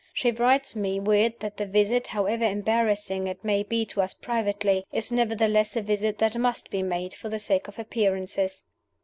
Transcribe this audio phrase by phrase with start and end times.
[0.15, 4.83] She writes me word that the visit, however embarrassing it may be to us privately,
[4.91, 8.63] is nevertheless a visit that must be made for the sake of appearances.